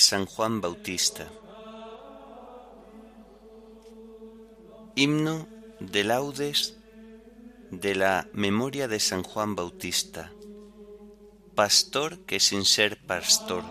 San 0.00 0.24
Juan 0.24 0.62
Bautista. 0.62 1.30
Himno 4.96 5.46
de 5.78 6.04
laudes 6.04 6.78
de 7.70 7.94
la 7.94 8.26
memoria 8.32 8.88
de 8.88 8.98
San 8.98 9.22
Juan 9.22 9.54
Bautista, 9.54 10.32
pastor 11.54 12.20
que 12.20 12.40
sin 12.40 12.64
ser 12.64 12.96
pastor. 13.06 13.62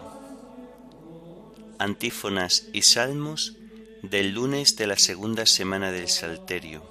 Antífonas 1.79 2.67
y 2.73 2.83
salmos 2.83 3.57
del 4.03 4.33
lunes 4.33 4.75
de 4.75 4.85
la 4.85 4.97
segunda 4.97 5.47
semana 5.47 5.91
del 5.91 6.09
Salterio. 6.09 6.83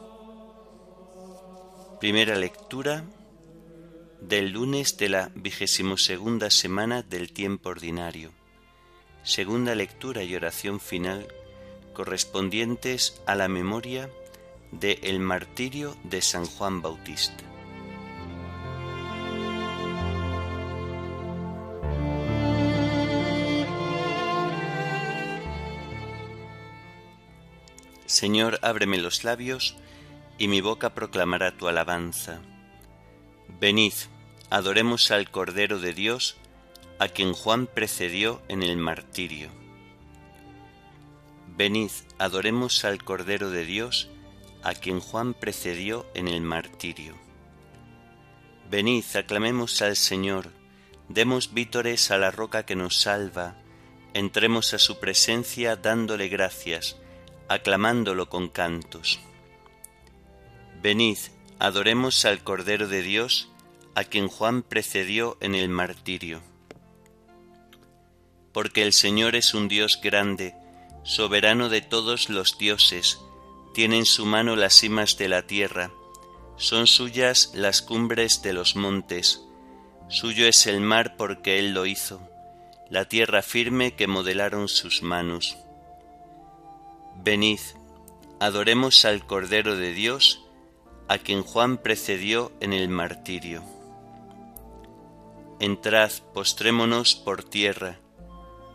Primera 2.01 2.35
lectura 2.35 3.05
del 4.21 4.51
lunes 4.51 4.97
de 4.97 5.09
la 5.09 5.31
vigésimo 5.37 5.97
segunda 5.97 6.51
semana 6.51 7.03
del 7.03 7.33
tiempo 7.33 7.69
ordinario. 7.69 8.38
Segunda 9.23 9.75
lectura 9.75 10.23
y 10.23 10.35
oración 10.35 10.81
final 10.81 11.27
correspondientes 11.93 13.21
a 13.27 13.35
la 13.35 13.49
memoria 13.49 14.09
de 14.71 15.01
El 15.03 15.19
martirio 15.19 15.97
de 16.05 16.23
San 16.23 16.47
Juan 16.47 16.81
Bautista. 16.81 17.45
Señor, 28.07 28.59
ábreme 28.63 28.97
los 28.99 29.23
labios, 29.23 29.77
y 30.39 30.49
mi 30.49 30.61
boca 30.61 30.95
proclamará 30.95 31.57
tu 31.57 31.69
alabanza. 31.69 32.41
Venid, 33.61 33.93
adoremos 34.51 35.11
al 35.11 35.31
Cordero 35.31 35.79
de 35.79 35.93
Dios, 35.93 36.37
a 36.99 37.09
quien 37.09 37.33
Juan 37.33 37.67
precedió 37.67 38.43
en 38.49 38.63
el 38.63 38.77
martirio. 38.77 39.51
Venid, 41.57 41.91
adoremos 42.19 42.85
al 42.85 43.03
Cordero 43.03 43.51
de 43.51 43.65
Dios, 43.65 44.09
a 44.63 44.75
quien 44.75 45.01
Juan 45.01 45.35
precedió 45.35 46.07
en 46.15 46.29
el 46.29 46.41
martirio. 46.41 47.15
Venid, 48.71 49.05
aclamemos 49.15 49.81
al 49.83 49.97
Señor, 49.97 50.51
demos 51.09 51.55
vítores 51.55 52.11
a 52.11 52.19
la 52.19 52.31
roca 52.31 52.67
que 52.67 52.77
nos 52.77 53.01
salva, 53.01 53.57
entremos 54.13 54.75
a 54.75 54.79
su 54.79 54.99
presencia 54.99 55.77
dándole 55.77 56.29
gracias, 56.29 56.97
aclamándolo 57.49 58.29
con 58.29 58.49
cantos. 58.49 59.21
Venid, 60.83 61.19
adoremos 61.59 62.25
al 62.25 62.43
Cordero 62.43 62.89
de 62.89 63.03
Dios, 63.03 63.51
a 63.95 64.05
quien 64.05 64.29
Juan 64.29 64.63
precedió 64.63 65.37
en 65.41 65.55
el 65.55 65.69
martirio. 65.69 66.41
Porque 68.59 68.83
el 68.83 68.93
Señor 68.93 69.37
es 69.37 69.55
un 69.55 69.69
Dios 69.69 70.01
grande, 70.03 70.57
soberano 71.05 71.69
de 71.69 71.81
todos 71.81 72.29
los 72.29 72.59
dioses, 72.59 73.21
tiene 73.73 73.99
en 73.99 74.05
su 74.05 74.27
mano 74.27 74.57
las 74.57 74.75
cimas 74.75 75.17
de 75.17 75.29
la 75.29 75.47
tierra, 75.47 75.93
son 76.57 76.89
suyas 76.89 77.53
las 77.55 77.83
cumbres 77.83 78.43
de 78.43 78.53
los 78.53 78.75
montes, 78.75 79.45
suyo 80.09 80.49
es 80.49 80.67
el 80.67 80.81
mar 80.81 81.15
porque 81.17 81.61
él 81.61 81.73
lo 81.73 81.87
hizo, 81.87 82.21
la 82.91 83.05
tierra 83.05 83.43
firme 83.43 83.95
que 83.95 84.09
modelaron 84.09 84.67
sus 84.67 85.05
manos. 85.05 85.57
Venid, 87.23 87.61
adoremos 88.41 89.05
al 89.05 89.25
Cordero 89.25 89.77
de 89.77 89.93
Dios, 89.93 90.45
a 91.07 91.19
quien 91.19 91.45
Juan 91.45 91.79
precedió 91.79 92.51
en 92.59 92.73
el 92.73 92.89
martirio. 92.89 93.63
Entrad, 95.61 96.11
postrémonos 96.35 97.15
por 97.15 97.45
tierra, 97.45 98.01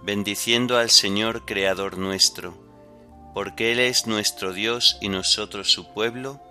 bendiciendo 0.03 0.77
al 0.77 0.89
Señor 0.89 1.45
Creador 1.45 1.97
nuestro, 1.97 2.53
porque 3.33 3.71
Él 3.71 3.79
es 3.79 4.05
nuestro 4.05 4.51
Dios 4.51 4.97
y 4.99 5.07
nosotros 5.07 5.71
su 5.71 5.93
pueblo, 5.93 6.41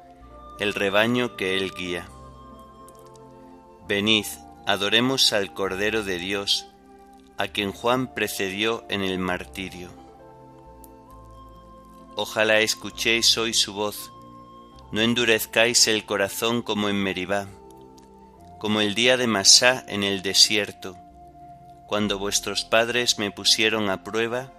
el 0.59 0.73
rebaño 0.73 1.37
que 1.37 1.59
Él 1.59 1.73
guía. 1.77 2.09
Venid, 3.87 4.25
adoremos 4.67 5.35
al 5.35 5.53
Cordero 5.53 6.03
de 6.03 6.19
Dios, 6.19 6.67
a 7.37 7.49
quien 7.49 7.73
Juan 7.73 8.15
precedió 8.15 8.85
en 8.89 9.03
el 9.03 9.19
martirio. 9.19 9.91
Ojalá 12.17 12.61
escuchéis 12.61 13.37
hoy 13.37 13.53
su 13.53 13.75
voz, 13.75 14.13
no 14.93 15.03
endurezcáis 15.03 15.89
el 15.89 16.07
corazón 16.07 16.63
como 16.63 16.89
en 16.89 16.97
Meribá, 16.97 17.49
como 18.59 18.81
el 18.81 18.95
día 18.95 19.19
de 19.19 19.27
Masá 19.27 19.85
en 19.89 20.05
el 20.05 20.23
desierto, 20.23 20.97
cuando 21.93 22.19
vuestros 22.19 22.65
padres 22.65 23.19
me 23.19 23.31
pusieron 23.31 23.91
a 23.91 24.03
prueba 24.03 24.51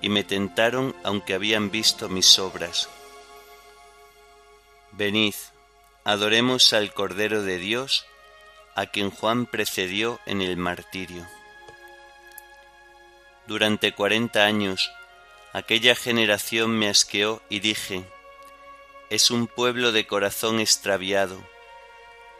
y 0.00 0.10
me 0.10 0.22
tentaron 0.22 0.94
aunque 1.02 1.34
habían 1.34 1.72
visto 1.72 2.08
mis 2.08 2.38
obras. 2.38 2.88
Venid, 4.92 5.34
adoremos 6.04 6.72
al 6.72 6.94
Cordero 6.94 7.42
de 7.42 7.58
Dios, 7.58 8.06
a 8.76 8.86
quien 8.86 9.10
Juan 9.10 9.46
precedió 9.46 10.20
en 10.24 10.40
el 10.40 10.56
martirio. 10.56 11.26
Durante 13.48 13.92
cuarenta 13.92 14.44
años 14.44 14.88
aquella 15.52 15.96
generación 15.96 16.78
me 16.78 16.88
asqueó 16.88 17.42
y 17.48 17.58
dije, 17.58 18.04
es 19.10 19.32
un 19.32 19.48
pueblo 19.48 19.90
de 19.90 20.06
corazón 20.06 20.60
extraviado, 20.60 21.42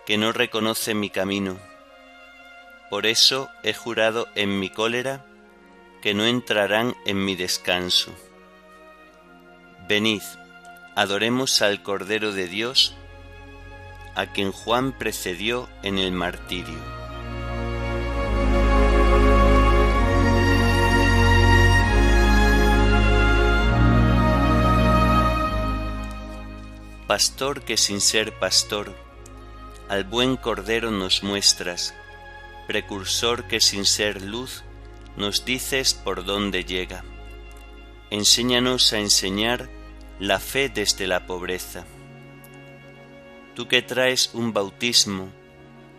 que 0.07 0.17
no 0.17 0.31
reconoce 0.31 0.95
mi 0.95 1.11
camino. 1.11 1.59
Por 2.91 3.07
eso 3.07 3.51
he 3.63 3.75
jurado 3.75 4.29
en 4.35 4.59
mi 4.59 4.71
cólera 4.71 5.25
que 6.01 6.15
no 6.15 6.25
entrarán 6.25 6.95
en 7.05 7.25
mi 7.25 7.37
descanso. 7.37 8.15
Venid, 9.89 10.23
adoremos 10.95 11.61
al 11.63 11.83
Cordero 11.83 12.33
de 12.33 12.47
Dios, 12.47 12.95
a 14.15 14.27
quien 14.27 14.53
Juan 14.53 14.93
precedió 14.93 15.69
en 15.83 15.99
el 15.99 16.13
martirio. 16.13 16.99
Pastor 27.07 27.63
que 27.63 27.77
sin 27.77 28.01
ser 28.01 28.39
pastor, 28.39 28.95
al 29.89 30.05
buen 30.05 30.37
Cordero 30.37 30.91
nos 30.91 31.23
muestras, 31.23 31.95
precursor 32.69 33.49
que 33.49 33.61
sin 33.61 33.87
ser 33.87 34.21
luz, 34.21 34.63
nos 35.17 35.47
dices 35.47 35.95
por 35.95 36.27
dónde 36.27 36.65
llega. 36.65 37.03
Enséñanos 38.11 38.93
a 38.93 38.99
enseñar 38.99 39.71
la 40.21 40.39
fe 40.39 40.69
desde 40.69 41.07
la 41.07 41.27
pobreza. 41.27 41.87
Tú 43.55 43.69
que 43.69 43.81
traes 43.81 44.31
un 44.35 44.53
bautismo 44.53 45.31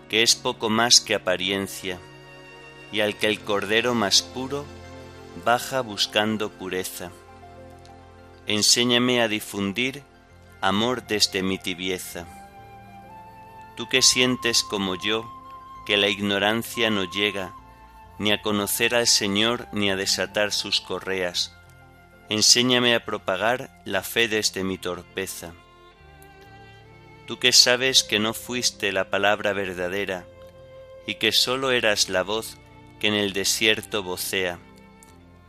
que 0.09 0.21
es 0.21 0.35
poco 0.35 0.69
más 0.69 1.01
que 1.01 1.15
apariencia, 1.15 1.99
y 2.91 3.01
al 3.01 3.17
que 3.17 3.25
el 3.25 3.39
Cordero 3.39 3.95
más 3.95 4.21
puro 4.21 4.63
baja 5.43 5.81
buscando 5.81 6.51
pureza. 6.51 7.11
Enséñame 8.45 9.21
a 9.21 9.27
difundir 9.27 10.03
amor 10.61 11.07
desde 11.07 11.41
mi 11.41 11.57
tibieza. 11.57 12.27
Tú 13.75 13.89
que 13.89 14.03
sientes 14.03 14.63
como 14.63 14.93
yo 14.95 15.38
que 15.89 15.97
la 15.97 16.07
ignorancia 16.07 16.91
no 16.91 17.05
llega 17.05 17.51
ni 18.19 18.31
a 18.31 18.43
conocer 18.43 18.93
al 18.93 19.07
Señor 19.07 19.67
ni 19.71 19.89
a 19.89 19.95
desatar 19.95 20.51
sus 20.51 20.81
correas. 20.81 21.51
Enséñame 22.29 22.93
a 22.93 23.05
propagar 23.05 23.81
la 23.85 24.03
fe 24.03 24.27
desde 24.27 24.63
mi 24.63 24.77
torpeza. 24.77 25.51
Tú 27.25 27.39
que 27.39 27.51
sabes 27.51 28.03
que 28.03 28.19
no 28.19 28.35
fuiste 28.35 28.91
la 28.91 29.09
palabra 29.09 29.51
verdadera 29.53 30.27
y 31.07 31.15
que 31.15 31.31
sólo 31.31 31.71
eras 31.71 32.07
la 32.07 32.21
voz 32.21 32.59
que 32.99 33.07
en 33.07 33.15
el 33.15 33.33
desierto 33.33 34.03
vocea, 34.03 34.59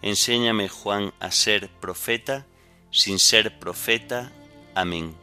enséñame, 0.00 0.70
Juan, 0.70 1.12
a 1.20 1.32
ser 1.32 1.68
profeta 1.68 2.46
sin 2.90 3.18
ser 3.18 3.58
profeta. 3.58 4.32
Amén. 4.74 5.19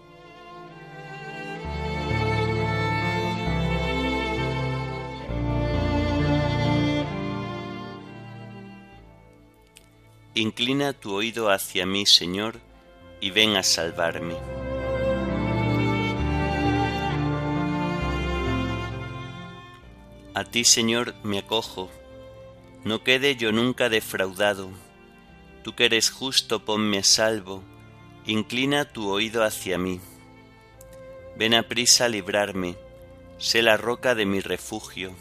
Inclina 10.40 10.94
tu 10.94 11.16
oído 11.16 11.50
hacia 11.50 11.88
mí, 11.88 12.06
Señor, 12.06 12.60
y 13.20 13.32
ven 13.32 13.56
a 13.56 13.64
salvarme. 13.64 14.36
A 20.36 20.44
ti, 20.44 20.64
Señor, 20.64 21.16
me 21.24 21.40
acojo, 21.40 21.90
no 22.84 23.04
quede 23.04 23.36
yo 23.36 23.52
nunca 23.52 23.90
defraudado. 23.90 24.70
Tú 25.64 25.74
que 25.74 25.86
eres 25.86 26.12
justo, 26.12 26.64
ponme 26.64 27.00
a 27.00 27.04
salvo, 27.04 27.64
inclina 28.28 28.86
tu 28.86 29.10
oído 29.10 29.44
hacia 29.44 29.80
mí. 29.80 30.00
Ven 31.36 31.56
a 31.56 31.64
prisa 31.64 32.06
a 32.06 32.10
librarme, 32.10 32.76
sé 33.40 33.64
la 33.64 33.76
roca 33.76 34.14
de 34.14 34.28
mi 34.28 34.40
refugio, 34.42 35.16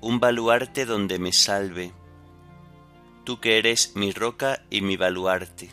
un 0.00 0.18
baluarte 0.18 0.84
donde 0.84 1.20
me 1.20 1.32
salve 1.32 1.92
tú 3.24 3.40
que 3.40 3.58
eres 3.58 3.96
mi 3.96 4.12
roca 4.12 4.62
y 4.70 4.82
mi 4.82 4.96
baluarte. 4.96 5.70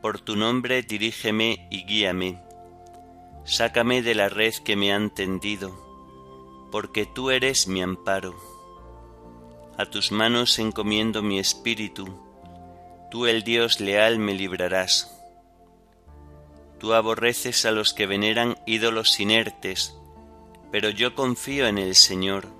Por 0.00 0.20
tu 0.20 0.36
nombre 0.36 0.82
dirígeme 0.82 1.68
y 1.70 1.84
guíame, 1.84 2.40
sácame 3.44 4.00
de 4.02 4.14
la 4.14 4.28
red 4.28 4.54
que 4.64 4.76
me 4.76 4.92
han 4.92 5.10
tendido, 5.10 6.68
porque 6.70 7.04
tú 7.04 7.30
eres 7.30 7.66
mi 7.66 7.82
amparo. 7.82 8.34
A 9.76 9.86
tus 9.86 10.12
manos 10.12 10.58
encomiendo 10.58 11.22
mi 11.22 11.38
espíritu, 11.38 12.06
tú 13.10 13.26
el 13.26 13.42
Dios 13.42 13.80
leal 13.80 14.18
me 14.18 14.34
librarás. 14.34 15.16
Tú 16.78 16.94
aborreces 16.94 17.66
a 17.66 17.72
los 17.72 17.92
que 17.92 18.06
veneran 18.06 18.56
ídolos 18.66 19.20
inertes, 19.20 19.94
pero 20.70 20.88
yo 20.88 21.14
confío 21.14 21.66
en 21.66 21.76
el 21.76 21.94
Señor. 21.94 22.59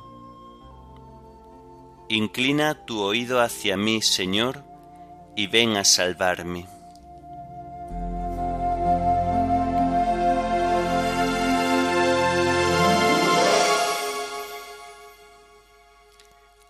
Inclina 2.13 2.75
tu 2.75 3.01
oído 3.01 3.39
hacia 3.39 3.77
mí, 3.77 4.01
Señor, 4.01 4.65
y 5.33 5.47
ven 5.47 5.77
a 5.77 5.85
salvarme. 5.85 6.67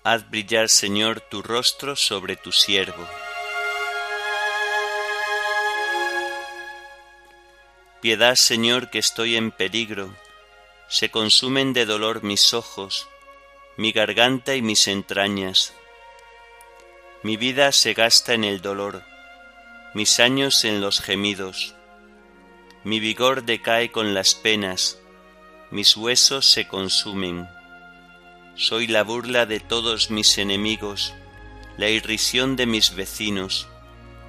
Haz 0.03 0.29
brillar, 0.29 0.69
Señor, 0.69 1.21
tu 1.21 1.41
rostro 1.41 1.95
sobre 1.95 2.35
tu 2.35 2.51
siervo. 2.51 3.07
Piedad, 7.99 8.35
Señor, 8.35 8.91
que 8.91 8.99
estoy 8.99 9.37
en 9.37 9.49
peligro. 9.49 10.15
Se 10.87 11.09
consumen 11.09 11.73
de 11.73 11.87
dolor 11.87 12.21
mis 12.21 12.53
ojos, 12.53 13.09
mi 13.81 13.91
garganta 13.91 14.55
y 14.55 14.61
mis 14.61 14.87
entrañas. 14.87 15.73
Mi 17.23 17.35
vida 17.35 17.71
se 17.71 17.95
gasta 17.95 18.35
en 18.35 18.43
el 18.43 18.61
dolor, 18.61 19.01
mis 19.95 20.19
años 20.19 20.65
en 20.65 20.81
los 20.81 21.01
gemidos. 21.01 21.73
Mi 22.83 22.99
vigor 22.99 23.43
decae 23.43 23.91
con 23.91 24.13
las 24.13 24.35
penas, 24.35 24.99
mis 25.71 25.97
huesos 25.97 26.45
se 26.45 26.67
consumen. 26.67 27.49
Soy 28.53 28.85
la 28.85 29.03
burla 29.03 29.47
de 29.47 29.59
todos 29.59 30.11
mis 30.11 30.37
enemigos, 30.37 31.15
la 31.77 31.89
irrisión 31.89 32.55
de 32.55 32.67
mis 32.67 32.93
vecinos, 32.93 33.67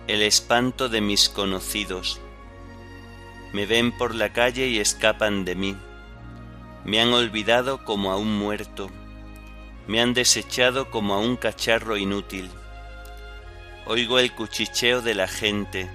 el 0.06 0.22
espanto 0.22 0.88
de 0.88 1.02
mis 1.02 1.28
conocidos 1.28 2.22
me 3.52 3.66
ven 3.66 3.93
por 3.93 4.14
la 4.14 4.32
calle 4.32 4.69
y 4.69 4.78
escapan 4.78 5.44
de 5.44 5.54
mí. 5.54 5.76
Me 6.87 7.02
han 7.02 7.12
olvidado 7.12 7.84
como 7.84 8.10
a 8.10 8.16
un 8.16 8.38
muerto, 8.38 8.90
me 9.87 10.00
han 10.00 10.14
desechado 10.14 10.90
como 10.90 11.14
a 11.14 11.19
un 11.19 11.37
cacharro 11.37 11.96
inútil. 11.96 12.50
Oigo 13.87 14.19
el 14.19 14.32
cuchicheo 14.32 15.02
de 15.02 15.14
la 15.14 15.29
gente 15.29 15.90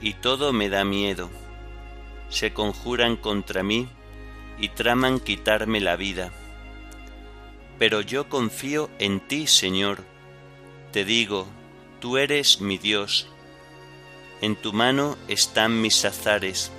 y 0.00 0.14
todo 0.14 0.52
me 0.52 0.68
da 0.68 0.84
miedo. 0.84 1.30
Se 2.30 2.52
conjuran 2.52 3.16
contra 3.16 3.62
mí 3.62 3.88
y 4.58 4.68
traman 4.68 5.20
quitarme 5.20 5.80
la 5.80 5.96
vida. 5.96 6.30
Pero 7.78 8.00
yo 8.00 8.28
confío 8.28 8.90
en 8.98 9.20
ti, 9.20 9.46
Señor. 9.46 10.04
Te 10.92 11.04
digo, 11.04 11.46
tú 12.00 12.18
eres 12.18 12.60
mi 12.60 12.78
Dios. 12.78 13.28
En 14.40 14.56
tu 14.56 14.72
mano 14.72 15.16
están 15.28 15.80
mis 15.80 16.04
azares 16.04 16.72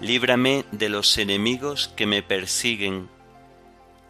líbrame 0.00 0.64
de 0.72 0.88
los 0.88 1.18
enemigos 1.18 1.88
que 1.94 2.06
me 2.06 2.22
persiguen, 2.22 3.08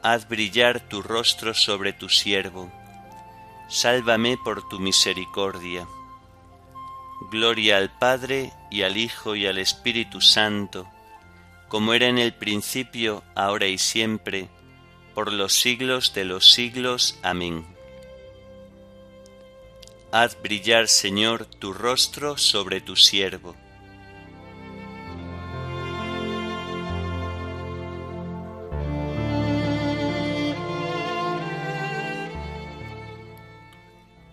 haz 0.02 0.28
brillar 0.28 0.80
tu 0.80 1.02
rostro 1.02 1.52
sobre 1.54 1.92
tu 1.92 2.08
siervo, 2.08 2.70
sálvame 3.68 4.38
por 4.38 4.68
tu 4.68 4.80
misericordia. 4.80 5.86
Gloria 7.30 7.76
al 7.76 7.90
Padre 7.98 8.52
y 8.70 8.82
al 8.82 8.96
Hijo 8.96 9.36
y 9.36 9.46
al 9.46 9.58
Espíritu 9.58 10.20
Santo, 10.20 10.88
como 11.68 11.92
era 11.92 12.06
en 12.06 12.18
el 12.18 12.32
principio, 12.32 13.22
ahora 13.34 13.66
y 13.66 13.78
siempre, 13.78 14.48
por 15.14 15.32
los 15.32 15.54
siglos 15.54 16.14
de 16.14 16.24
los 16.24 16.50
siglos. 16.50 17.18
Amén. 17.22 17.66
Haz 20.12 20.40
brillar, 20.42 20.88
Señor, 20.88 21.44
tu 21.44 21.72
rostro 21.72 22.38
sobre 22.38 22.80
tu 22.80 22.96
siervo 22.96 23.54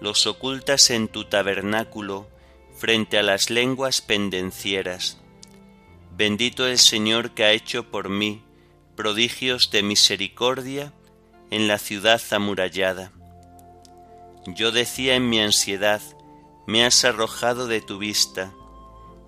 los 0.00 0.26
ocultas 0.26 0.90
en 0.90 1.08
tu 1.08 1.24
tabernáculo 1.24 2.26
frente 2.76 3.18
a 3.18 3.22
las 3.22 3.50
lenguas 3.50 4.00
pendencieras. 4.00 5.18
Bendito 6.16 6.66
el 6.66 6.78
Señor 6.78 7.32
que 7.32 7.44
ha 7.44 7.52
hecho 7.52 7.90
por 7.90 8.08
mí 8.08 8.42
prodigios 8.96 9.70
de 9.70 9.82
misericordia 9.82 10.92
en 11.50 11.68
la 11.68 11.78
ciudad 11.78 12.20
amurallada. 12.30 13.12
Yo 14.46 14.72
decía 14.72 15.16
en 15.16 15.28
mi 15.28 15.40
ansiedad, 15.40 16.00
me 16.66 16.84
has 16.84 17.04
arrojado 17.04 17.66
de 17.66 17.80
tu 17.80 17.98
vista, 17.98 18.52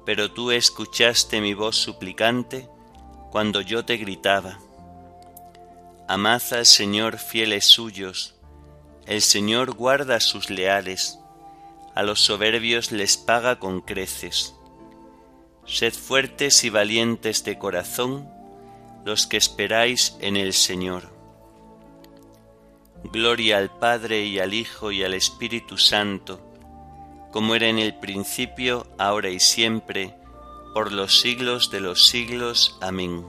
pero 0.06 0.32
tú 0.32 0.50
escuchaste 0.50 1.40
mi 1.40 1.54
voz 1.54 1.76
suplicante 1.76 2.68
cuando 3.30 3.60
yo 3.60 3.84
te 3.84 3.96
gritaba. 3.96 4.58
Amad 6.08 6.42
al 6.52 6.64
Señor 6.64 7.18
fieles 7.18 7.66
suyos, 7.66 8.37
el 9.08 9.22
Señor 9.22 9.72
guarda 9.72 10.16
a 10.16 10.20
sus 10.20 10.50
leales, 10.50 11.18
a 11.94 12.02
los 12.02 12.20
soberbios 12.20 12.92
les 12.92 13.16
paga 13.16 13.58
con 13.58 13.80
creces. 13.80 14.54
Sed 15.64 15.94
fuertes 15.94 16.62
y 16.64 16.68
valientes 16.68 17.42
de 17.42 17.58
corazón 17.58 18.28
los 19.06 19.26
que 19.26 19.38
esperáis 19.38 20.14
en 20.20 20.36
el 20.36 20.52
Señor. 20.52 21.10
Gloria 23.04 23.56
al 23.56 23.70
Padre 23.70 24.26
y 24.26 24.40
al 24.40 24.52
Hijo 24.52 24.92
y 24.92 25.02
al 25.02 25.14
Espíritu 25.14 25.78
Santo, 25.78 26.38
como 27.32 27.54
era 27.54 27.68
en 27.68 27.78
el 27.78 27.94
principio, 27.94 28.86
ahora 28.98 29.30
y 29.30 29.40
siempre, 29.40 30.14
por 30.74 30.92
los 30.92 31.18
siglos 31.18 31.70
de 31.70 31.80
los 31.80 32.08
siglos. 32.08 32.76
Amén. 32.82 33.24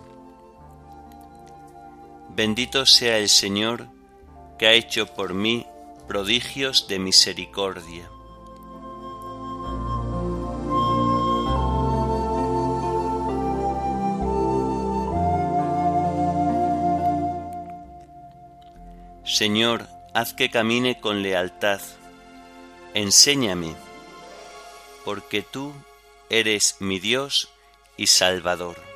Bendito 2.36 2.86
sea 2.86 3.18
el 3.18 3.30
Señor, 3.30 3.88
que 4.60 4.68
ha 4.68 4.74
hecho 4.74 5.08
por 5.08 5.34
mí 5.34 5.66
prodigios 6.08 6.88
de 6.90 7.00
misericordia. 7.00 8.10
Señor, 19.24 19.88
haz 20.14 20.34
que 20.34 20.50
camine 20.50 21.00
con 21.00 21.24
lealtad. 21.24 21.80
Enséñame, 22.94 23.76
porque 25.06 25.42
tú 25.42 25.72
eres 26.30 26.76
mi 26.80 27.00
Dios 27.00 27.48
y 27.96 28.08
Salvador. 28.08 28.89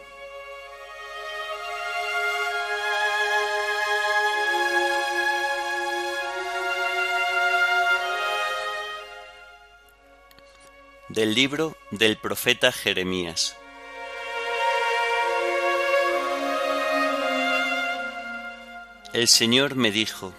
Del 11.13 11.36
libro 11.36 11.77
del 11.91 12.17
profeta 12.17 12.72
Jeremías. 12.72 13.55
El 19.13 19.27
Señor 19.27 19.75
me 19.75 19.91
dijo, 19.91 20.34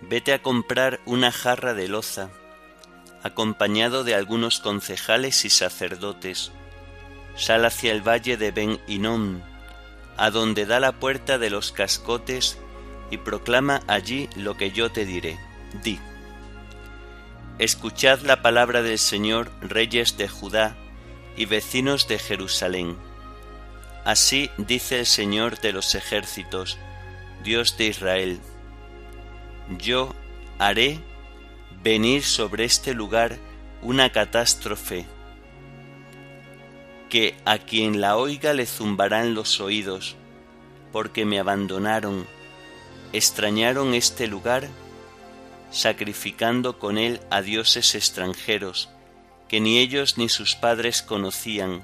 Vete 0.00 0.32
a 0.32 0.40
comprar 0.40 1.00
una 1.04 1.30
jarra 1.30 1.74
de 1.74 1.88
loza, 1.88 2.30
acompañado 3.22 4.02
de 4.02 4.14
algunos 4.14 4.60
concejales 4.60 5.44
y 5.44 5.50
sacerdotes. 5.50 6.50
Sal 7.36 7.66
hacia 7.66 7.92
el 7.92 8.00
valle 8.00 8.38
de 8.38 8.50
Ben 8.50 8.80
Hinnom, 8.86 9.42
a 10.16 10.30
donde 10.30 10.64
da 10.64 10.80
la 10.80 10.92
puerta 10.92 11.36
de 11.36 11.50
los 11.50 11.70
cascotes, 11.70 12.56
y 13.10 13.18
proclama 13.18 13.82
allí 13.88 14.30
lo 14.36 14.56
que 14.56 14.70
yo 14.70 14.90
te 14.90 15.04
diré. 15.04 15.38
Di. 15.82 16.00
Escuchad 17.60 18.22
la 18.22 18.42
palabra 18.42 18.82
del 18.82 18.98
Señor, 18.98 19.48
reyes 19.60 20.16
de 20.16 20.26
Judá 20.26 20.74
y 21.36 21.44
vecinos 21.44 22.08
de 22.08 22.18
Jerusalén. 22.18 22.96
Así 24.04 24.50
dice 24.58 24.98
el 24.98 25.06
Señor 25.06 25.60
de 25.60 25.72
los 25.72 25.94
ejércitos, 25.94 26.78
Dios 27.44 27.76
de 27.78 27.86
Israel, 27.86 28.40
yo 29.78 30.12
haré 30.58 30.98
venir 31.80 32.24
sobre 32.24 32.64
este 32.64 32.92
lugar 32.92 33.38
una 33.82 34.10
catástrofe 34.10 35.06
que 37.08 37.36
a 37.44 37.58
quien 37.58 38.00
la 38.00 38.16
oiga 38.16 38.52
le 38.52 38.66
zumbarán 38.66 39.34
los 39.34 39.60
oídos, 39.60 40.16
porque 40.90 41.24
me 41.24 41.38
abandonaron, 41.38 42.26
extrañaron 43.12 43.94
este 43.94 44.26
lugar, 44.26 44.68
sacrificando 45.70 46.78
con 46.78 46.98
él 46.98 47.20
a 47.30 47.42
dioses 47.42 47.94
extranjeros, 47.94 48.88
que 49.48 49.60
ni 49.60 49.78
ellos 49.78 50.18
ni 50.18 50.28
sus 50.28 50.54
padres 50.54 51.02
conocían, 51.02 51.82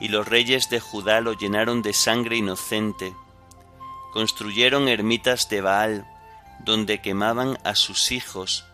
y 0.00 0.08
los 0.08 0.26
reyes 0.28 0.70
de 0.70 0.80
Judá 0.80 1.20
lo 1.20 1.32
llenaron 1.32 1.82
de 1.82 1.92
sangre 1.92 2.36
inocente, 2.36 3.12
construyeron 4.12 4.88
ermitas 4.88 5.48
de 5.48 5.60
Baal, 5.60 6.06
donde 6.64 7.00
quemaban 7.00 7.58
a 7.64 7.74
sus 7.74 8.10
hijos 8.12 8.64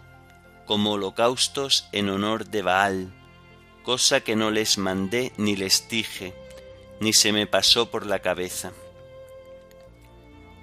como 0.66 0.92
holocaustos 0.92 1.88
en 1.92 2.08
honor 2.08 2.46
de 2.46 2.62
Baal, 2.62 3.12
cosa 3.82 4.20
que 4.20 4.36
no 4.36 4.50
les 4.50 4.78
mandé 4.78 5.32
ni 5.36 5.56
les 5.56 5.88
dije, 5.88 6.34
ni 7.00 7.12
se 7.12 7.32
me 7.32 7.46
pasó 7.46 7.90
por 7.90 8.06
la 8.06 8.20
cabeza. 8.20 8.72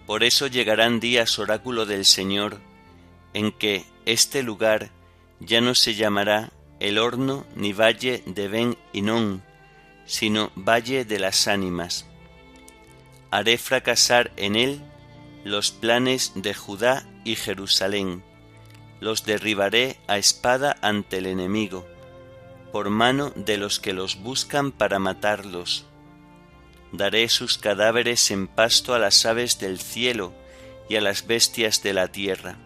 Por 0.08 0.24
eso 0.24 0.48
llegarán 0.48 1.00
días, 1.00 1.38
oráculo 1.38 1.86
del 1.86 2.06
Señor, 2.06 2.60
en 3.34 3.52
que 3.52 3.86
este 4.06 4.44
lugar 4.44 4.92
ya 5.40 5.62
no 5.62 5.76
se 5.76 5.96
llamará 5.96 6.52
el 6.80 6.98
horno 6.98 7.46
ni 7.56 7.74
valle 7.74 8.24
de 8.26 8.48
Ben 8.48 8.78
Inón, 8.94 9.44
sino 10.06 10.52
valle 10.56 11.06
de 11.06 11.20
las 11.20 11.48
ánimas 11.48 12.06
haré 13.32 13.58
fracasar 13.58 14.32
en 14.36 14.56
él 14.56 14.82
los 15.44 15.72
planes 15.72 16.34
de 16.36 16.54
Judá 16.54 17.08
y 17.24 17.36
Jerusalén, 17.36 18.24
los 19.00 19.26
derribaré 19.26 19.98
a 20.08 20.18
espada 20.18 20.78
ante 20.82 21.18
el 21.18 21.26
enemigo, 21.26 21.88
por 22.72 22.90
mano 22.90 23.32
de 23.36 23.58
los 23.58 23.80
que 23.80 23.94
los 23.94 24.22
buscan 24.22 24.72
para 24.72 25.00
matarlos. 25.00 25.86
Daré 26.92 27.28
sus 27.30 27.58
cadáveres 27.58 28.30
en 28.32 28.48
pasto 28.48 28.94
a 28.94 29.00
las 29.00 29.26
aves 29.26 29.60
del 29.60 29.80
cielo 29.80 30.34
y 30.90 30.98
a 30.98 31.02
las 31.02 31.26
bestias 31.26 31.82
de 31.82 31.94
la 31.94 32.10
tierra. 32.10 32.58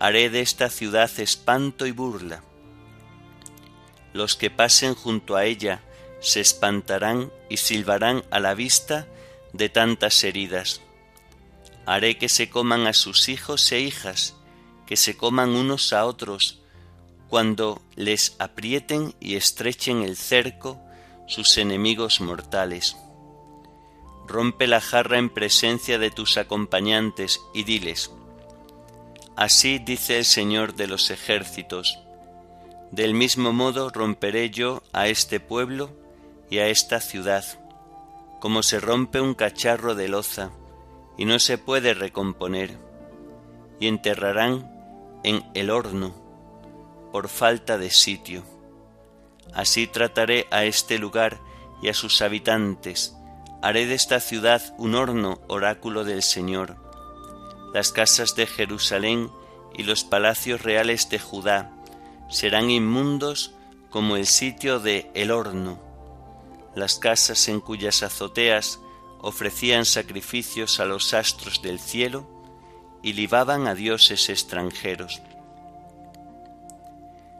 Haré 0.00 0.30
de 0.30 0.40
esta 0.40 0.70
ciudad 0.70 1.10
espanto 1.20 1.84
y 1.86 1.90
burla. 1.90 2.42
Los 4.14 4.34
que 4.34 4.48
pasen 4.48 4.94
junto 4.94 5.36
a 5.36 5.44
ella 5.44 5.82
se 6.20 6.40
espantarán 6.40 7.30
y 7.50 7.58
silbarán 7.58 8.24
a 8.30 8.40
la 8.40 8.54
vista 8.54 9.06
de 9.52 9.68
tantas 9.68 10.24
heridas. 10.24 10.80
Haré 11.84 12.16
que 12.16 12.30
se 12.30 12.48
coman 12.48 12.86
a 12.86 12.94
sus 12.94 13.28
hijos 13.28 13.70
e 13.72 13.80
hijas, 13.80 14.36
que 14.86 14.96
se 14.96 15.18
coman 15.18 15.50
unos 15.50 15.92
a 15.92 16.06
otros, 16.06 16.62
cuando 17.28 17.82
les 17.94 18.36
aprieten 18.38 19.14
y 19.20 19.34
estrechen 19.34 20.02
el 20.02 20.16
cerco 20.16 20.80
sus 21.28 21.58
enemigos 21.58 22.22
mortales. 22.22 22.96
Rompe 24.26 24.66
la 24.66 24.80
jarra 24.80 25.18
en 25.18 25.28
presencia 25.28 25.98
de 25.98 26.10
tus 26.10 26.38
acompañantes 26.38 27.40
y 27.52 27.64
diles, 27.64 28.10
Así 29.40 29.78
dice 29.78 30.18
el 30.18 30.26
Señor 30.26 30.74
de 30.74 30.86
los 30.86 31.10
ejércitos, 31.10 31.98
del 32.90 33.14
mismo 33.14 33.54
modo 33.54 33.88
romperé 33.88 34.50
yo 34.50 34.82
a 34.92 35.08
este 35.08 35.40
pueblo 35.40 35.90
y 36.50 36.58
a 36.58 36.68
esta 36.68 37.00
ciudad 37.00 37.42
como 38.38 38.62
se 38.62 38.80
rompe 38.80 39.18
un 39.18 39.32
cacharro 39.32 39.94
de 39.94 40.08
loza 40.08 40.50
y 41.16 41.24
no 41.24 41.38
se 41.38 41.56
puede 41.56 41.94
recomponer, 41.94 42.76
y 43.78 43.86
enterrarán 43.86 44.70
en 45.22 45.42
el 45.54 45.70
horno 45.70 46.14
por 47.10 47.28
falta 47.28 47.78
de 47.78 47.88
sitio. 47.88 48.42
Así 49.54 49.86
trataré 49.86 50.48
a 50.50 50.64
este 50.64 50.98
lugar 50.98 51.38
y 51.82 51.88
a 51.88 51.94
sus 51.94 52.20
habitantes, 52.20 53.16
haré 53.62 53.86
de 53.86 53.94
esta 53.94 54.20
ciudad 54.20 54.74
un 54.76 54.94
horno 54.94 55.40
oráculo 55.48 56.04
del 56.04 56.22
Señor. 56.22 56.89
Las 57.72 57.92
casas 57.92 58.34
de 58.36 58.46
Jerusalén 58.46 59.30
y 59.74 59.84
los 59.84 60.04
palacios 60.04 60.62
reales 60.62 61.08
de 61.08 61.18
Judá 61.18 61.70
serán 62.28 62.70
inmundos 62.70 63.54
como 63.90 64.16
el 64.16 64.26
sitio 64.26 64.80
de 64.80 65.10
el 65.14 65.30
horno 65.30 65.90
las 66.74 66.98
casas 66.98 67.48
en 67.48 67.60
cuyas 67.60 68.02
azoteas 68.02 68.80
ofrecían 69.20 69.84
sacrificios 69.84 70.80
a 70.80 70.84
los 70.84 71.14
astros 71.14 71.62
del 71.62 71.80
cielo 71.80 72.28
y 73.02 73.14
libaban 73.14 73.66
a 73.66 73.74
dioses 73.74 74.28
extranjeros. 74.28 75.20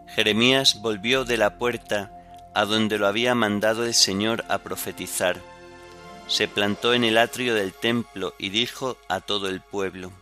Jeremías 0.08 0.80
volvió 0.82 1.24
de 1.24 1.36
la 1.36 1.58
puerta 1.58 2.10
a 2.54 2.64
donde 2.64 2.98
lo 2.98 3.06
había 3.06 3.34
mandado 3.34 3.86
el 3.86 3.94
Señor 3.94 4.44
a 4.48 4.58
profetizar. 4.58 5.40
Se 6.26 6.48
plantó 6.48 6.94
en 6.94 7.04
el 7.04 7.16
atrio 7.16 7.54
del 7.54 7.72
templo 7.72 8.34
y 8.38 8.48
dijo 8.48 8.96
a 9.08 9.20
todo 9.20 9.48
el 9.48 9.60
pueblo, 9.60 10.12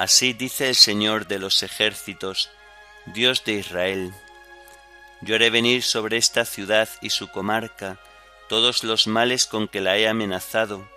Así 0.00 0.32
dice 0.32 0.70
el 0.70 0.76
Señor 0.76 1.26
de 1.26 1.38
los 1.38 1.62
ejércitos, 1.62 2.48
Dios 3.04 3.44
de 3.44 3.52
Israel, 3.52 4.14
yo 5.20 5.34
haré 5.34 5.50
venir 5.50 5.82
sobre 5.82 6.16
esta 6.16 6.46
ciudad 6.46 6.88
y 7.02 7.10
su 7.10 7.28
comarca 7.28 7.98
todos 8.48 8.82
los 8.82 9.06
males 9.06 9.44
con 9.44 9.68
que 9.68 9.82
la 9.82 9.98
he 9.98 10.08
amenazado, 10.08 10.88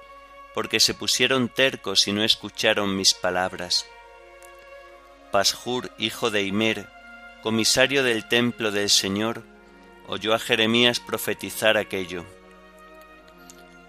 porque 0.54 0.80
se 0.80 0.94
pusieron 0.94 1.50
tercos 1.50 2.08
y 2.08 2.14
no 2.14 2.24
escucharon 2.24 2.96
mis 2.96 3.14
palabras. 3.14 3.86
Pashur, 5.34 5.92
hijo 5.98 6.32
de 6.32 6.44
Imer, 6.44 6.88
comisario 7.42 8.04
del 8.04 8.26
templo 8.30 8.72
del 8.72 8.90
Señor, 8.90 9.44
oyó 10.08 10.34
a 10.34 10.40
Jeremías 10.40 11.02
profetizar 11.02 11.76
aquello. 11.76 12.24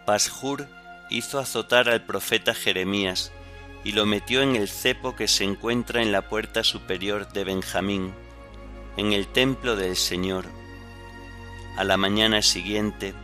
Pashur 0.06 0.66
hizo 1.08 1.38
azotar 1.38 1.88
al 1.88 2.04
profeta 2.04 2.52
Jeremías 2.52 3.30
y 3.84 3.92
lo 3.92 4.06
metió 4.06 4.42
en 4.42 4.56
el 4.56 4.68
cepo 4.68 5.14
que 5.14 5.28
se 5.28 5.44
encuentra 5.44 6.02
en 6.02 6.10
la 6.10 6.28
puerta 6.28 6.64
superior 6.64 7.32
de 7.32 7.44
Benjamín 7.44 8.14
en 8.96 9.12
el 9.12 9.26
templo 9.26 9.76
del 9.76 9.96
Señor. 9.96 10.46
A 11.76 11.84
la 11.84 11.96
mañana 11.96 12.42
siguiente, 12.42 13.14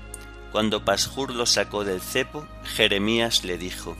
cuando 0.52 0.84
Pashur 0.84 1.32
lo 1.32 1.46
sacó 1.46 1.84
del 1.84 2.00
cepo, 2.00 2.46
Jeremías 2.64 3.44
le 3.44 3.56
dijo, 3.56 3.96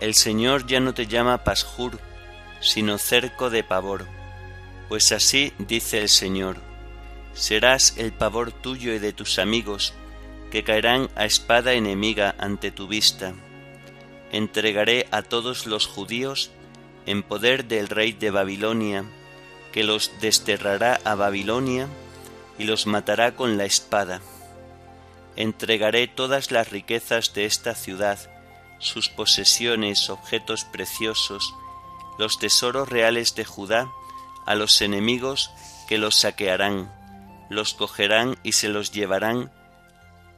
El 0.00 0.14
Señor 0.14 0.66
ya 0.66 0.80
no 0.80 0.92
te 0.92 1.06
llama 1.06 1.44
Pashur, 1.44 1.98
sino 2.60 2.98
cerco 2.98 3.50
de 3.50 3.64
pavor, 3.64 4.06
pues 4.88 5.10
así 5.12 5.52
dice 5.58 6.00
el 6.00 6.08
Señor, 6.08 6.56
serás 7.32 7.96
el 7.96 8.12
pavor 8.12 8.52
tuyo 8.52 8.92
y 8.92 8.98
de 8.98 9.12
tus 9.12 9.38
amigos, 9.38 9.94
que 10.50 10.64
caerán 10.64 11.08
a 11.16 11.24
espada 11.24 11.72
enemiga 11.72 12.34
ante 12.38 12.70
tu 12.70 12.86
vista. 12.86 13.32
Entregaré 14.32 15.06
a 15.10 15.22
todos 15.22 15.66
los 15.66 15.86
judíos 15.86 16.50
en 17.06 17.22
poder 17.22 17.66
del 17.66 17.88
rey 17.88 18.12
de 18.12 18.30
Babilonia, 18.30 19.04
que 19.72 19.84
los 19.84 20.10
desterrará 20.20 21.00
a 21.04 21.14
Babilonia 21.14 21.86
y 22.58 22.64
los 22.64 22.86
matará 22.86 23.34
con 23.36 23.58
la 23.58 23.64
espada. 23.64 24.20
Entregaré 25.36 26.08
todas 26.08 26.50
las 26.50 26.70
riquezas 26.70 27.34
de 27.34 27.44
esta 27.46 27.74
ciudad, 27.74 28.18
sus 28.78 29.08
posesiones, 29.08 30.10
objetos 30.10 30.64
preciosos, 30.64 31.54
los 32.18 32.38
tesoros 32.38 32.88
reales 32.88 33.34
de 33.34 33.44
Judá, 33.44 33.90
a 34.46 34.54
los 34.54 34.80
enemigos 34.82 35.50
que 35.88 35.98
los 35.98 36.16
saquearán, 36.16 36.92
los 37.48 37.74
cogerán 37.74 38.36
y 38.42 38.52
se 38.52 38.68
los 38.68 38.92
llevarán 38.92 39.50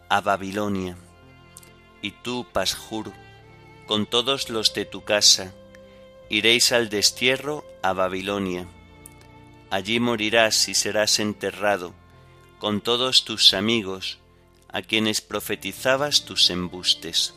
a 0.09 0.21
Babilonia. 0.21 0.97
Y 2.03 2.11
tú, 2.11 2.47
Pashur, 2.53 3.13
con 3.87 4.07
todos 4.07 4.50
los 4.50 4.75
de 4.75 4.85
tu 4.85 5.05
casa, 5.05 5.53
iréis 6.29 6.73
al 6.73 6.88
destierro 6.88 7.64
a 7.83 7.93
Babilonia. 7.93 8.67
Allí 9.71 10.00
morirás 10.00 10.69
y 10.69 10.75
serás 10.75 11.19
enterrado 11.19 11.95
con 12.59 12.81
todos 12.81 13.25
tus 13.25 13.53
amigos, 13.53 14.19
a 14.69 14.83
quienes 14.83 15.21
profetizabas 15.21 16.25
tus 16.25 16.50
embustes. 16.50 17.35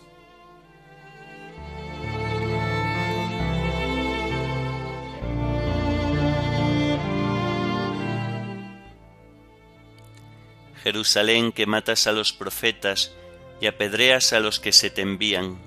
Jerusalén 10.81 11.51
que 11.51 11.65
matas 11.65 12.07
a 12.07 12.13
los 12.13 12.31
profetas 12.31 13.11
y 13.59 13.67
apedreas 13.67 14.31
a 14.31 14.39
los 14.39 14.61
que 14.61 14.71
se 14.71 14.89
te 14.89 15.01
envían. 15.01 15.57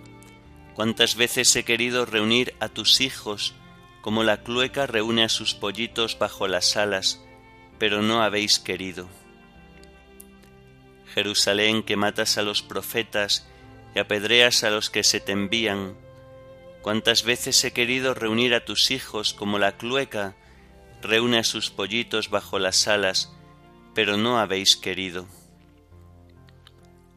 Cuántas 0.80 1.14
veces 1.14 1.54
he 1.56 1.62
querido 1.62 2.06
reunir 2.06 2.54
a 2.58 2.70
tus 2.70 3.02
hijos 3.02 3.54
como 4.00 4.24
la 4.24 4.42
clueca 4.42 4.86
reúne 4.86 5.24
a 5.24 5.28
sus 5.28 5.52
pollitos 5.52 6.18
bajo 6.18 6.48
las 6.48 6.74
alas, 6.74 7.22
pero 7.78 8.00
no 8.00 8.22
habéis 8.22 8.58
querido. 8.58 9.06
Jerusalén 11.12 11.82
que 11.82 11.96
matas 11.96 12.38
a 12.38 12.42
los 12.42 12.62
profetas 12.62 13.46
y 13.94 13.98
apedreas 13.98 14.64
a 14.64 14.70
los 14.70 14.88
que 14.88 15.04
se 15.04 15.20
te 15.20 15.32
envían. 15.32 15.98
Cuántas 16.80 17.24
veces 17.24 17.62
he 17.62 17.74
querido 17.74 18.14
reunir 18.14 18.54
a 18.54 18.64
tus 18.64 18.90
hijos 18.90 19.34
como 19.34 19.58
la 19.58 19.76
clueca 19.76 20.34
reúne 21.02 21.40
a 21.40 21.44
sus 21.44 21.68
pollitos 21.68 22.30
bajo 22.30 22.58
las 22.58 22.88
alas, 22.88 23.36
pero 23.94 24.16
no 24.16 24.38
habéis 24.38 24.78
querido. 24.78 25.26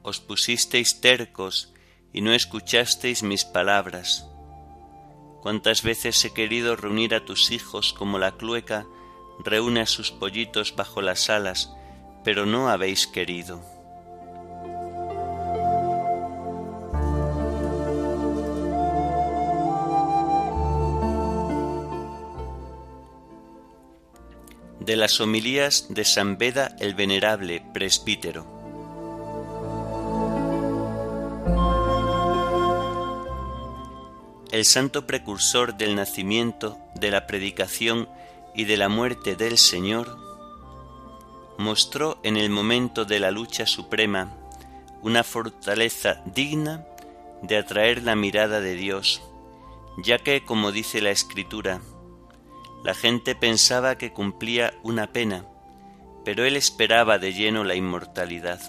Os 0.02 0.20
pusisteis 0.20 1.00
tercos 1.00 1.73
y 2.14 2.22
no 2.22 2.32
escuchasteis 2.32 3.24
mis 3.24 3.44
palabras. 3.44 4.30
Cuántas 5.42 5.84
veces 5.84 6.24
he 6.24 6.34
querido 6.34 6.76
reunir 6.76 7.16
a 7.16 7.26
tus 7.26 7.52
hijos 7.52 7.92
como 7.92 8.20
la 8.20 8.38
clueca 8.38 8.86
reúne 9.44 9.82
a 9.82 9.86
sus 9.88 10.12
pollitos 10.12 10.76
bajo 10.76 11.02
las 11.02 11.30
alas, 11.30 11.76
pero 12.24 12.46
no 12.46 12.70
habéis 12.70 13.08
querido. 13.08 13.62
de 24.86 24.98
las 24.98 25.22
homilías 25.22 25.88
de 25.90 26.04
San 26.04 26.38
Beda 26.38 26.76
el 26.80 26.94
Venerable, 26.94 27.66
presbítero. 27.74 28.53
El 34.54 34.66
santo 34.66 35.08
precursor 35.08 35.78
del 35.78 35.96
nacimiento, 35.96 36.78
de 36.94 37.10
la 37.10 37.26
predicación 37.26 38.08
y 38.54 38.66
de 38.66 38.78
la 38.78 38.88
muerte 38.88 39.36
del 39.36 39.58
Señor, 39.58 40.16
mostró 41.58 42.20
en 42.22 42.38
el 42.38 42.52
momento 42.52 43.04
de 43.04 43.20
la 43.20 43.32
lucha 43.32 43.66
suprema 43.66 44.32
una 45.02 45.24
fortaleza 45.24 46.22
digna 46.28 46.86
de 47.42 47.58
atraer 47.58 48.04
la 48.04 48.16
mirada 48.16 48.62
de 48.62 48.76
Dios, 48.76 49.24
ya 49.98 50.20
que, 50.20 50.46
como 50.46 50.72
dice 50.72 51.02
la 51.02 51.10
Escritura, 51.10 51.82
la 52.84 52.94
gente 52.94 53.34
pensaba 53.34 53.98
que 53.98 54.14
cumplía 54.14 54.76
una 54.84 55.08
pena, 55.08 55.48
pero 56.24 56.46
él 56.46 56.58
esperaba 56.58 57.18
de 57.18 57.34
lleno 57.34 57.64
la 57.64 57.74
inmortalidad. 57.74 58.62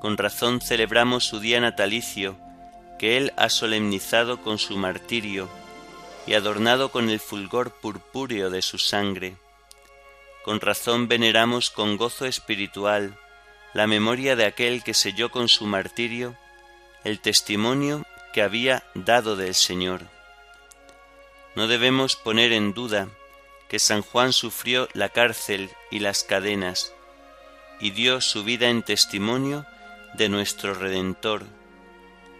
Con 0.00 0.16
razón 0.16 0.60
celebramos 0.60 1.24
su 1.24 1.40
día 1.40 1.60
natalicio, 1.60 2.38
que 2.98 3.16
él 3.16 3.32
ha 3.36 3.48
solemnizado 3.48 4.40
con 4.40 4.58
su 4.58 4.76
martirio 4.76 5.48
y 6.26 6.34
adornado 6.34 6.90
con 6.90 7.10
el 7.10 7.20
fulgor 7.20 7.72
purpúreo 7.72 8.50
de 8.50 8.62
su 8.62 8.78
sangre. 8.78 9.36
Con 10.44 10.60
razón 10.60 11.08
veneramos 11.08 11.70
con 11.70 11.96
gozo 11.96 12.26
espiritual 12.26 13.18
la 13.72 13.86
memoria 13.86 14.36
de 14.36 14.46
aquel 14.46 14.84
que 14.84 14.94
selló 14.94 15.30
con 15.30 15.48
su 15.48 15.66
martirio 15.66 16.36
el 17.02 17.20
testimonio 17.20 18.04
que 18.32 18.42
había 18.42 18.84
dado 18.94 19.36
del 19.36 19.54
Señor. 19.54 20.02
No 21.54 21.66
debemos 21.68 22.16
poner 22.16 22.52
en 22.52 22.72
duda 22.72 23.08
que 23.68 23.78
San 23.78 24.02
Juan 24.02 24.32
sufrió 24.32 24.88
la 24.92 25.08
cárcel 25.08 25.70
y 25.90 26.00
las 26.00 26.24
cadenas 26.24 26.92
y 27.80 27.90
dio 27.90 28.20
su 28.20 28.44
vida 28.44 28.68
en 28.68 28.82
testimonio 28.82 29.66
de 30.14 30.28
nuestro 30.28 30.74
Redentor, 30.74 31.44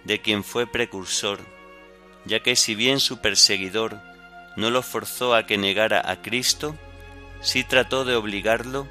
de 0.04 0.20
quien 0.20 0.44
fue 0.44 0.66
precursor, 0.66 1.40
ya 2.24 2.40
que 2.40 2.56
si 2.56 2.74
bien 2.74 3.00
su 3.00 3.18
perseguidor 3.18 4.00
no 4.56 4.70
lo 4.70 4.82
forzó 4.82 5.34
a 5.34 5.46
que 5.46 5.58
negara 5.58 6.02
a 6.10 6.22
Cristo, 6.22 6.76
sí 7.40 7.64
trató 7.64 8.04
de 8.04 8.14
obligarlo 8.14 8.86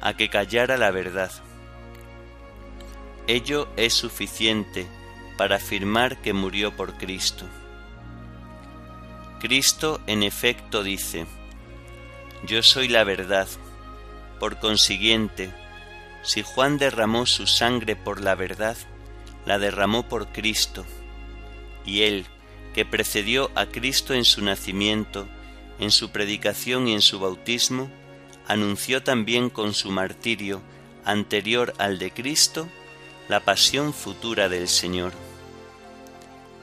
a 0.00 0.14
que 0.14 0.28
callara 0.28 0.76
la 0.76 0.90
verdad. 0.90 1.30
Ello 3.26 3.68
es 3.76 3.94
suficiente 3.94 4.86
para 5.36 5.56
afirmar 5.56 6.20
que 6.20 6.32
murió 6.32 6.76
por 6.76 6.96
Cristo. 6.96 7.46
Cristo 9.40 10.00
en 10.06 10.22
efecto 10.22 10.82
dice, 10.82 11.26
Yo 12.46 12.62
soy 12.62 12.88
la 12.88 13.04
verdad. 13.04 13.48
Por 14.38 14.58
consiguiente, 14.58 15.50
si 16.22 16.42
Juan 16.42 16.76
derramó 16.76 17.24
su 17.24 17.46
sangre 17.46 17.96
por 17.96 18.20
la 18.20 18.34
verdad, 18.34 18.76
la 19.46 19.58
derramó 19.58 20.08
por 20.08 20.28
Cristo. 20.28 20.84
Y 21.84 22.02
él, 22.02 22.26
que 22.74 22.84
precedió 22.84 23.50
a 23.54 23.66
Cristo 23.66 24.14
en 24.14 24.24
su 24.24 24.42
nacimiento, 24.42 25.26
en 25.78 25.90
su 25.90 26.10
predicación 26.10 26.88
y 26.88 26.94
en 26.94 27.00
su 27.00 27.18
bautismo, 27.20 27.90
anunció 28.46 29.02
también 29.02 29.50
con 29.50 29.74
su 29.74 29.90
martirio, 29.90 30.60
anterior 31.04 31.74
al 31.78 31.98
de 31.98 32.10
Cristo, 32.10 32.68
la 33.28 33.40
pasión 33.40 33.92
futura 33.92 34.48
del 34.48 34.68
Señor. 34.68 35.12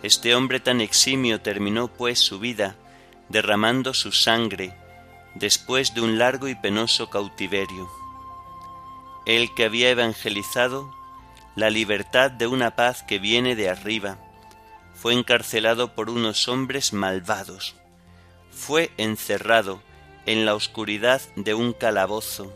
Este 0.04 0.36
hombre 0.36 0.60
tan 0.60 0.82
eximio 0.82 1.42
terminó 1.42 1.88
pues 1.88 2.20
su 2.20 2.40
vida 2.40 2.76
derramando 3.30 3.94
su 3.94 4.12
sangre 4.12 4.74
después 5.36 5.94
de 5.94 6.02
un 6.02 6.18
largo 6.18 6.48
y 6.48 6.56
penoso 6.56 7.10
cautiverio. 7.10 7.90
Él 9.26 9.54
que 9.56 9.66
había 9.66 9.90
evangelizado 9.90 10.94
la 11.58 11.72
libertad 11.72 12.30
de 12.30 12.46
una 12.46 12.76
paz 12.76 13.02
que 13.02 13.18
viene 13.18 13.56
de 13.56 13.68
arriba, 13.68 14.20
fue 14.94 15.16
encarcelado 15.16 15.96
por 15.96 16.12
unos 16.12 16.48
hombres 16.48 16.94
malvados, 16.94 17.74
fue 18.52 18.92
encerrado 18.98 19.82
en 20.28 20.46
la 20.46 20.54
oscuridad 20.54 21.20
de 21.36 21.56
un 21.56 21.74
calabozo, 21.74 22.54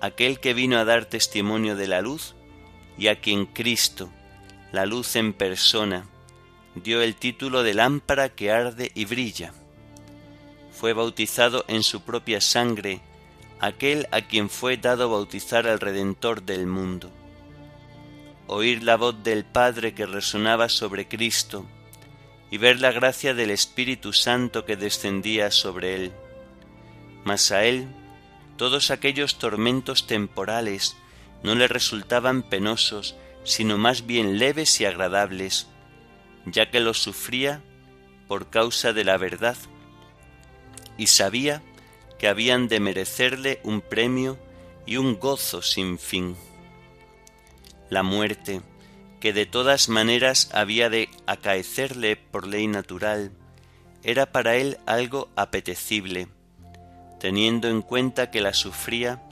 aquel 0.00 0.40
que 0.40 0.54
vino 0.54 0.76
a 0.76 0.84
dar 0.84 1.04
testimonio 1.04 1.76
de 1.76 1.86
la 1.86 2.00
luz 2.00 2.34
y 2.98 3.06
a 3.06 3.20
quien 3.20 3.46
Cristo, 3.46 4.10
la 4.72 4.86
luz 4.86 5.14
en 5.14 5.32
persona, 5.32 6.08
dio 6.74 7.02
el 7.02 7.14
título 7.14 7.62
de 7.62 7.74
lámpara 7.74 8.30
que 8.30 8.50
arde 8.50 8.90
y 8.96 9.04
brilla. 9.04 9.52
Fue 10.72 10.94
bautizado 10.94 11.64
en 11.68 11.84
su 11.84 12.02
propia 12.02 12.40
sangre 12.40 13.02
aquel 13.60 14.08
a 14.10 14.22
quien 14.22 14.50
fue 14.50 14.76
dado 14.78 15.10
bautizar 15.10 15.68
al 15.68 15.78
Redentor 15.78 16.42
del 16.42 16.66
mundo. 16.66 17.12
Oír 18.48 18.82
la 18.82 18.96
voz 18.96 19.22
del 19.22 19.44
Padre 19.44 19.94
que 19.94 20.06
resonaba 20.06 20.68
sobre 20.68 21.08
Cristo 21.08 21.66
y 22.50 22.58
ver 22.58 22.80
la 22.80 22.92
gracia 22.92 23.34
del 23.34 23.50
Espíritu 23.50 24.12
Santo 24.12 24.64
que 24.64 24.76
descendía 24.76 25.50
sobre 25.50 25.94
él. 25.94 26.12
Mas 27.24 27.50
a 27.50 27.64
él 27.64 27.88
todos 28.56 28.90
aquellos 28.90 29.38
tormentos 29.38 30.06
temporales 30.06 30.96
no 31.42 31.54
le 31.54 31.68
resultaban 31.68 32.42
penosos, 32.42 33.16
sino 33.44 33.78
más 33.78 34.06
bien 34.06 34.38
leves 34.38 34.80
y 34.80 34.84
agradables, 34.84 35.66
ya 36.46 36.70
que 36.70 36.80
lo 36.80 36.94
sufría 36.94 37.62
por 38.28 38.48
causa 38.48 38.92
de 38.92 39.04
la 39.04 39.18
verdad, 39.18 39.56
y 40.96 41.08
sabía 41.08 41.62
que 42.18 42.28
habían 42.28 42.68
de 42.68 42.80
merecerle 42.80 43.60
un 43.62 43.80
premio 43.80 44.38
y 44.86 44.96
un 44.96 45.18
gozo 45.18 45.62
sin 45.62 45.98
fin. 45.98 46.36
La 47.88 48.02
muerte, 48.02 48.62
que 49.20 49.32
de 49.32 49.46
todas 49.46 49.88
maneras 49.88 50.50
había 50.52 50.90
de 50.90 51.08
acaecerle 51.26 52.16
por 52.16 52.46
ley 52.46 52.66
natural, 52.66 53.32
era 54.02 54.26
para 54.26 54.56
él 54.56 54.78
algo 54.86 55.28
apetecible, 55.36 56.28
teniendo 57.20 57.68
en 57.68 57.82
cuenta 57.82 58.30
que 58.30 58.40
la 58.40 58.54
sufría 58.54 59.22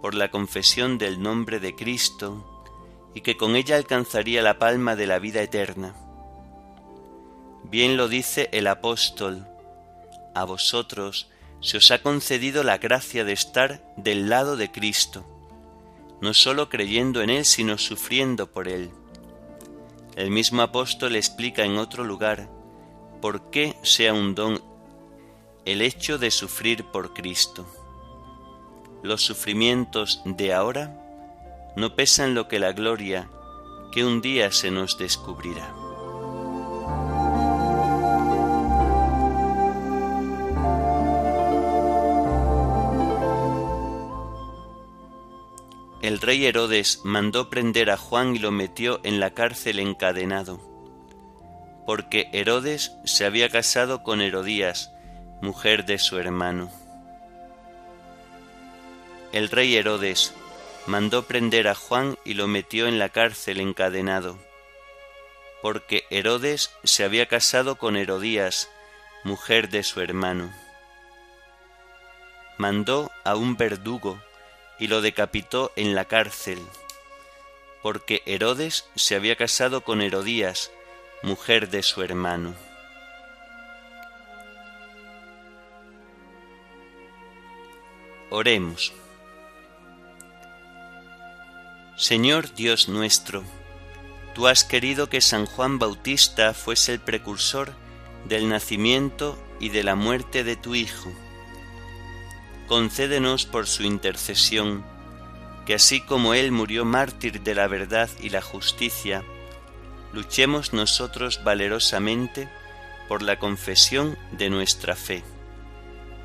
por 0.00 0.14
la 0.14 0.30
confesión 0.30 0.98
del 0.98 1.22
nombre 1.22 1.60
de 1.60 1.74
Cristo 1.74 2.64
y 3.14 3.20
que 3.20 3.36
con 3.36 3.56
ella 3.56 3.76
alcanzaría 3.76 4.42
la 4.42 4.58
palma 4.58 4.96
de 4.96 5.06
la 5.06 5.18
vida 5.18 5.42
eterna. 5.42 5.94
Bien 7.64 7.96
lo 7.96 8.08
dice 8.08 8.48
el 8.52 8.66
apóstol, 8.66 9.46
a 10.34 10.44
vosotros 10.44 11.30
se 11.60 11.78
os 11.78 11.90
ha 11.90 12.02
concedido 12.02 12.62
la 12.62 12.78
gracia 12.78 13.24
de 13.24 13.32
estar 13.32 13.82
del 13.96 14.28
lado 14.28 14.56
de 14.56 14.70
Cristo, 14.70 15.24
no 16.24 16.32
sólo 16.32 16.70
creyendo 16.70 17.20
en 17.20 17.28
Él, 17.28 17.44
sino 17.44 17.76
sufriendo 17.76 18.46
por 18.46 18.66
Él. 18.66 18.90
El 20.16 20.30
mismo 20.30 20.62
apóstol 20.62 21.16
explica 21.16 21.64
en 21.64 21.76
otro 21.76 22.02
lugar 22.02 22.48
por 23.20 23.50
qué 23.50 23.76
sea 23.82 24.14
un 24.14 24.34
don 24.34 24.62
el 25.66 25.82
hecho 25.82 26.16
de 26.16 26.30
sufrir 26.30 26.82
por 26.84 27.12
Cristo. 27.12 27.66
Los 29.02 29.20
sufrimientos 29.20 30.22
de 30.24 30.54
ahora 30.54 30.98
no 31.76 31.94
pesan 31.94 32.34
lo 32.34 32.48
que 32.48 32.58
la 32.58 32.72
gloria 32.72 33.28
que 33.92 34.02
un 34.02 34.22
día 34.22 34.50
se 34.50 34.70
nos 34.70 34.96
descubrirá. 34.96 35.83
El 46.04 46.20
rey 46.20 46.44
Herodes 46.44 47.00
mandó 47.02 47.48
prender 47.48 47.88
a 47.88 47.96
Juan 47.96 48.36
y 48.36 48.38
lo 48.38 48.50
metió 48.50 49.00
en 49.04 49.20
la 49.20 49.30
cárcel 49.30 49.78
encadenado, 49.78 50.60
porque 51.86 52.28
Herodes 52.34 52.94
se 53.06 53.24
había 53.24 53.48
casado 53.48 54.02
con 54.02 54.20
Herodías, 54.20 54.92
mujer 55.40 55.86
de 55.86 55.98
su 55.98 56.18
hermano. 56.18 56.70
El 59.32 59.48
rey 59.48 59.76
Herodes 59.76 60.34
mandó 60.86 61.22
prender 61.22 61.68
a 61.68 61.74
Juan 61.74 62.18
y 62.22 62.34
lo 62.34 62.48
metió 62.48 62.86
en 62.86 62.98
la 62.98 63.08
cárcel 63.08 63.58
encadenado, 63.58 64.38
porque 65.62 66.04
Herodes 66.10 66.70
se 66.84 67.04
había 67.04 67.28
casado 67.28 67.76
con 67.76 67.96
Herodías, 67.96 68.68
mujer 69.22 69.70
de 69.70 69.82
su 69.82 70.02
hermano. 70.02 70.52
Mandó 72.58 73.10
a 73.24 73.36
un 73.36 73.56
verdugo 73.56 74.20
y 74.84 74.86
lo 74.86 75.00
decapitó 75.00 75.72
en 75.76 75.94
la 75.94 76.04
cárcel, 76.04 76.58
porque 77.82 78.22
Herodes 78.26 78.86
se 78.96 79.14
había 79.14 79.34
casado 79.34 79.80
con 79.80 80.02
Herodías, 80.02 80.70
mujer 81.22 81.70
de 81.70 81.82
su 81.82 82.02
hermano. 82.02 82.54
Oremos. 88.28 88.92
Señor 91.96 92.54
Dios 92.54 92.90
nuestro, 92.90 93.42
tú 94.34 94.48
has 94.48 94.64
querido 94.64 95.08
que 95.08 95.22
San 95.22 95.46
Juan 95.46 95.78
Bautista 95.78 96.52
fuese 96.52 96.92
el 96.92 97.00
precursor 97.00 97.72
del 98.26 98.50
nacimiento 98.50 99.42
y 99.60 99.70
de 99.70 99.82
la 99.82 99.94
muerte 99.94 100.44
de 100.44 100.56
tu 100.56 100.74
Hijo 100.74 101.10
concédenos 102.66 103.46
por 103.46 103.66
su 103.66 103.82
intercesión, 103.82 104.84
que 105.66 105.74
así 105.74 106.00
como 106.00 106.34
Él 106.34 106.52
murió 106.52 106.84
mártir 106.84 107.42
de 107.42 107.54
la 107.54 107.66
verdad 107.66 108.10
y 108.20 108.30
la 108.30 108.42
justicia, 108.42 109.24
luchemos 110.12 110.72
nosotros 110.72 111.42
valerosamente 111.44 112.48
por 113.08 113.22
la 113.22 113.38
confesión 113.38 114.16
de 114.32 114.50
nuestra 114.50 114.96
fe. 114.96 115.22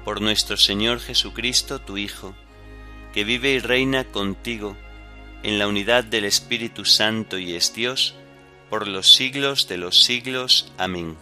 Por 0.06 0.22
nuestro 0.22 0.58
Señor 0.58 1.00
Jesucristo, 1.00 1.80
tu 1.80 1.98
Hijo, 1.98 2.34
que 3.14 3.24
vive 3.24 3.52
y 3.52 3.60
reina 3.60 4.06
contigo 4.06 4.78
en 5.44 5.60
la 5.60 5.68
unidad 5.68 6.04
del 6.04 6.26
Espíritu 6.26 6.86
Santo 6.86 7.38
y 7.38 7.54
es 7.54 7.74
Dios, 7.74 8.16
por 8.70 8.88
los 8.88 9.14
siglos 9.14 9.68
de 9.68 9.78
los 9.78 10.04
siglos. 10.04 10.72
Amén. 10.78 11.18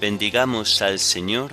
Bendigamos 0.00 0.82
al 0.82 0.98
Señor, 0.98 1.52